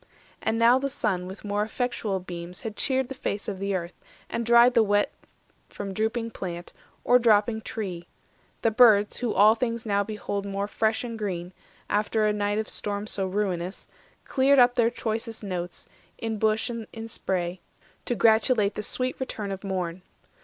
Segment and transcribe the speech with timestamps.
[0.41, 3.93] And now the sun with more effectual beams Had cheered the face of earth,
[4.31, 5.11] and dried the wet
[5.69, 8.07] From drooping plant, or dropping tree;
[8.63, 11.53] the birds, Who all things now behold more fresh and green,
[11.87, 13.87] After a night of storm so ruinous,
[14.25, 15.87] Cleared up their choicest notes
[16.17, 17.61] in bush and spray,
[18.05, 20.01] To gratulate the sweet return of morn.